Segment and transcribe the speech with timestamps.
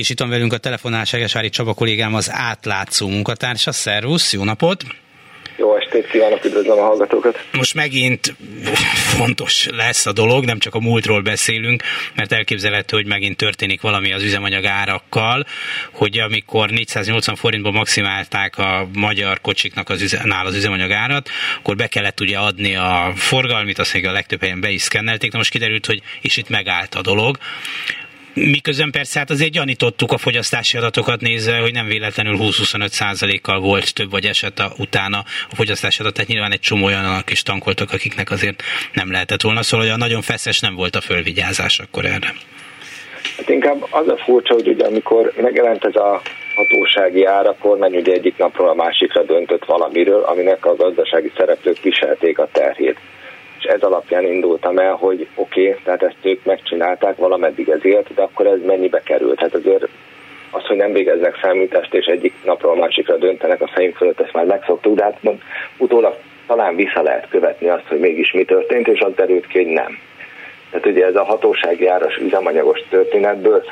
[0.00, 3.72] És itt van velünk a telefonál Segesári Csaba kollégám, az átlátszó munkatársa.
[3.72, 4.84] Szervusz, jó napot!
[5.56, 7.44] Jó estét kívánok, üdvözlöm a hallgatókat!
[7.52, 8.34] Most megint
[9.16, 11.82] fontos lesz a dolog, nem csak a múltról beszélünk,
[12.14, 15.46] mert elképzelhető, hogy megint történik valami az üzemanyag árakkal,
[15.92, 21.28] hogy amikor 480 forintba maximálták a magyar kocsiknak az, üze, nál az üzemanyag árat,
[21.58, 25.30] akkor be kellett ugye adni a forgalmit, azt még a legtöbb helyen be is szkennelték,
[25.30, 27.38] de most kiderült, hogy és itt megállt a dolog.
[28.34, 33.94] Miközben persze hát azért gyanítottuk a fogyasztási adatokat nézve, hogy nem véletlenül 20-25 százalékkal volt
[33.94, 35.18] több vagy eset a, utána
[35.50, 38.62] a fogyasztási adat, tehát nyilván egy csomó olyanok is tankoltak, akiknek azért
[38.92, 42.32] nem lehetett volna, szóval hogy a nagyon feszes nem volt a fölvigyázás akkor erre.
[43.36, 46.22] Hát inkább az a furcsa, hogy ugye amikor megjelent ez a
[46.54, 52.38] hatósági ár, a ugye egyik napról a másikra döntött valamiről, aminek a gazdasági szereplők viselték
[52.38, 52.79] a terhét
[54.20, 58.46] alapján indultam el, hogy oké, okay, tehát ezt ők megcsinálták, valameddig ez élt, de akkor
[58.46, 59.40] ez mennyibe került?
[59.40, 59.88] Hát azért
[60.50, 64.32] az, hogy nem végeznek számítást, és egyik napról a másikra döntenek a fejünk fölött, ezt
[64.32, 65.20] már megszoktuk, de hát
[65.76, 69.72] utólag talán vissza lehet követni azt, hogy mégis mi történt, és az derült ki, hogy
[69.72, 69.98] nem.
[70.70, 73.64] Tehát ugye ez a hatósági áras üzemanyagos történetből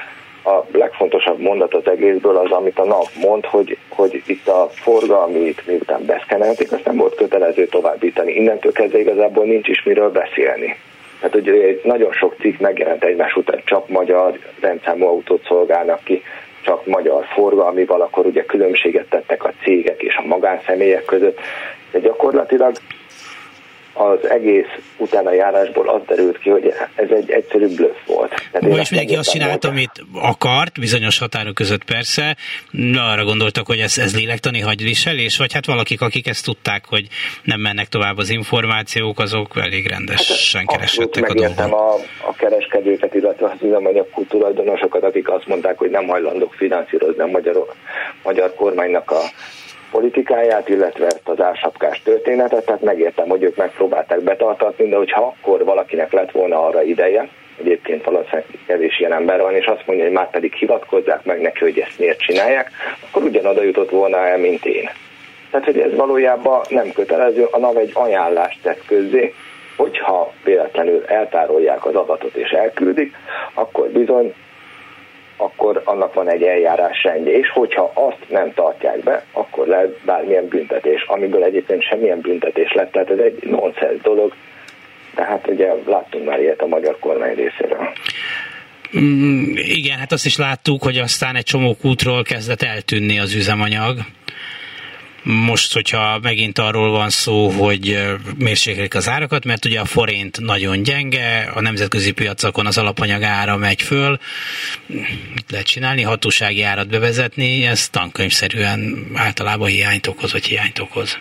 [0.45, 5.67] a legfontosabb mondat az egészből az, amit a nap mond, hogy, hogy itt a forgalmit
[5.67, 8.33] miután beszkenelték, azt nem volt kötelező továbbítani.
[8.33, 10.77] Innentől kezdve igazából nincs is miről beszélni.
[11.21, 16.23] Tehát ugye nagyon sok cikk megjelent egymás után, csak magyar rendszámú autót szolgálnak ki,
[16.63, 21.39] csak magyar forgalmival, akkor ugye különbséget tettek a cégek és a magánszemélyek között,
[21.91, 22.73] de gyakorlatilag
[23.99, 28.35] az egész utána járásból az derült ki, hogy ez egy egyszerű bluff volt.
[28.53, 32.37] Tehát és mindenki azt csinált, amit akart, bizonyos határok között persze,
[32.71, 37.07] de arra gondoltak, hogy ez, ez lélektani hagyviselés, vagy hát valakik, akik ezt tudták, hogy
[37.43, 41.73] nem mennek tovább az információk, azok elég rendesen hát, keresettek a dolgon.
[41.73, 41.95] A,
[42.29, 47.65] a kereskedőket, illetve az üzemanyag tulajdonosokat, akik azt mondták, hogy nem hajlandók finanszírozni a magyar,
[48.23, 49.21] magyar kormánynak a
[49.91, 55.65] politikáját, illetve ezt az ársapkás történetet, tehát megértem, hogy ők megpróbálták betartatni, de hogyha akkor
[55.65, 57.29] valakinek lett volna arra ideje,
[57.61, 61.59] egyébként valószínűleg kevés ilyen ember van, és azt mondja, hogy már pedig hivatkozzák meg neki,
[61.59, 62.71] hogy ezt miért csinálják,
[63.09, 64.91] akkor ugyanoda jutott volna el, mint én.
[65.51, 69.35] Tehát, hogy ez valójában nem kötelező, a NAV egy ajánlást tett közzé,
[69.77, 73.15] hogyha véletlenül eltárolják az adatot és elküldik,
[73.55, 74.35] akkor bizony
[75.41, 80.49] akkor annak van egy eljárás rendje, és hogyha azt nem tartják be, akkor lehet bármilyen
[80.49, 84.35] büntetés, amiből egyébként semmilyen büntetés lett, tehát ez egy nonsens dolog,
[85.15, 87.89] tehát ugye láttunk már ilyet a magyar kormány részéről.
[88.99, 93.99] Mm, igen, hát azt is láttuk, hogy aztán egy csomó kútról kezdett eltűnni az üzemanyag.
[95.31, 97.99] Most, hogyha megint arról van szó, hogy
[98.39, 103.57] mérsékelik az árakat, mert ugye a forint nagyon gyenge, a nemzetközi piacokon az alapanyag ára
[103.57, 104.19] megy föl,
[105.35, 111.19] mit lehet csinálni, hatósági árat bevezetni, ez tankönyvszerűen általában hiányt okoz, vagy hiányt okoz.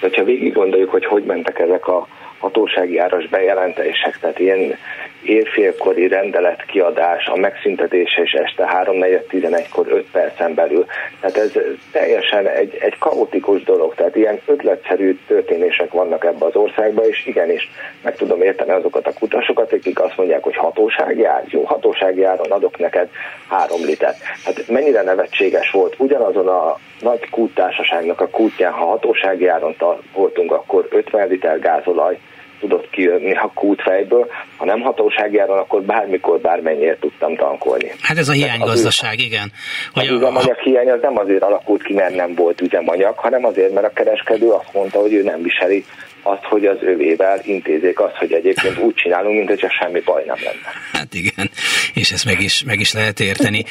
[0.00, 2.08] De ha végig gondoljuk, hogy hogy mentek ezek a
[2.38, 4.78] hatósági áras bejelentések, tehát ilyen
[5.22, 10.86] érfélkori rendelet kiadás, a megszüntetése és este 3-4-11-kor 5 percen belül.
[11.20, 11.52] Tehát ez
[11.92, 17.70] teljesen egy, egy kaotikus dolog, tehát ilyen ötletszerű történések vannak ebbe az országba, és igenis
[18.02, 22.50] meg tudom érteni azokat a kutasokat, akik azt mondják, hogy hatósági ár, jó, hatósági áron
[22.50, 23.08] adok neked
[23.48, 24.18] 3 litert.
[24.44, 29.76] Hát mennyire nevetséges volt, ugyanazon a nagy kúttársaságnak a kútján, ha hatósági áron
[30.14, 32.18] voltunk, akkor 50 liter gázolaj,
[32.60, 37.92] tudott kijönni a kútfejből, ha nem hatósági áron, akkor bármikor, bármennyire tudtam tankolni.
[38.00, 39.52] Hát ez a hiánygazdaság, igen.
[39.92, 40.14] Hogy az a...
[40.14, 43.92] üzemanyag hiány az nem azért alakult ki, mert nem volt üzemanyag, hanem azért, mert a
[43.92, 45.84] kereskedő azt mondta, hogy ő nem viseli
[46.22, 50.36] azt, hogy az övével intézik azt, hogy egyébként úgy csinálunk, mint hogyha semmi baj nem
[50.44, 50.72] lenne.
[50.92, 51.50] Hát igen,
[51.94, 53.64] és ezt meg is, meg is lehet érteni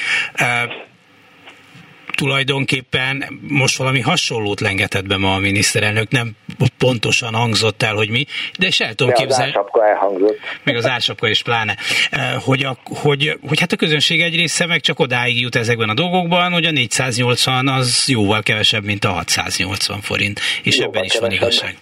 [2.18, 6.32] tulajdonképpen most valami hasonlót lengetett be ma a miniszterelnök, nem
[6.78, 8.26] pontosan hangzott el, hogy mi,
[8.60, 9.54] de is el tudom de képzelni.
[9.72, 10.38] az elhangzott.
[10.64, 11.76] Meg az ársapka is pláne.
[12.12, 15.90] Eh, hogy, a, hogy, hogy hát a közönség egy része meg csak odáig jut ezekben
[15.90, 20.40] a dolgokban, hogy a 480 az jóval kevesebb, mint a 680 forint.
[20.64, 21.40] És jóval ebben is kevesebb.
[21.40, 21.76] van igazság.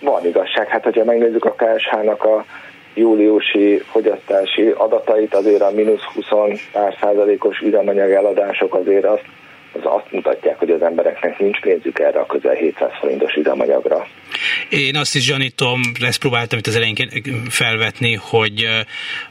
[0.00, 0.68] Van igazság.
[0.68, 2.44] Hát, hogyha megnézzük a KSH-nak a
[2.94, 9.24] júliusi fogyasztási adatait, azért a mínusz 20 pár százalékos üzemanyag eladások azért azt
[9.72, 14.06] az azt mutatják, hogy az embereknek nincs pénzük erre a közel 700 forintos üzemanyagra.
[14.70, 16.96] Én azt is gyanítom, ezt próbáltam itt az elején
[17.48, 18.66] felvetni, hogy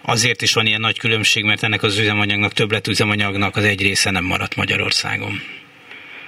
[0.01, 2.51] azért is van ilyen nagy különbség, mert ennek az üzemanyagnak,
[2.89, 5.31] üzemanyagnak az egy része nem maradt Magyarországon.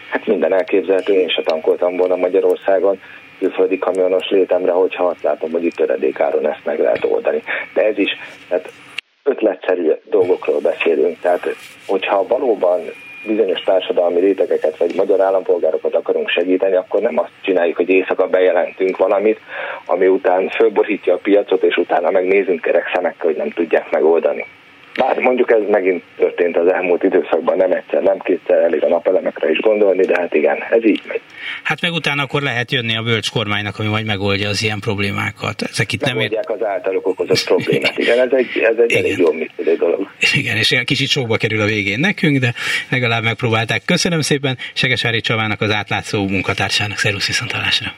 [0.09, 2.99] Hát minden elképzelhető, én se tankoltam volna Magyarországon
[3.39, 7.43] külföldi kamionos létemre, hogyha azt látom, hogy itt töredékáron ezt meg lehet oldani.
[7.73, 8.17] De ez is,
[8.47, 8.71] tehát
[9.23, 11.19] ötletszerű dolgokról beszélünk.
[11.19, 12.79] Tehát, hogyha valóban
[13.29, 18.97] bizonyos társadalmi rétegeket vagy magyar állampolgárokat akarunk segíteni, akkor nem azt csináljuk, hogy éjszaka bejelentünk
[18.97, 19.39] valamit,
[19.85, 24.45] ami után fölborítja a piacot, és utána megnézünk kerek szemekkel, hogy nem tudják megoldani.
[24.95, 29.49] Bár mondjuk ez megint történt az elmúlt időszakban, nem egyszer, nem kétszer, elég a napelemekre
[29.49, 31.21] is gondolni, de hát igen, ez így megy.
[31.63, 35.61] Hát meg utána akkor lehet jönni a bölcs kormánynak, ami majd megoldja az ilyen problémákat.
[35.61, 36.63] Ezek itt Megoldják nem ér...
[36.63, 37.97] az általuk okozott problémát.
[37.97, 39.03] Igen, ez egy, ez egy igen.
[39.03, 40.09] elég jó működő dolog.
[40.33, 42.53] Igen, és egy kicsit sokba kerül a végén nekünk, de
[42.89, 43.81] legalább megpróbálták.
[43.85, 46.97] Köszönöm szépen Segesvári Csavának, az átlátszó munkatársának.
[46.97, 47.93] Szervusz viszontalásra.